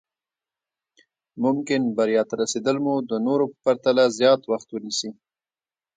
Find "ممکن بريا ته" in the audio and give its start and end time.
1.43-2.33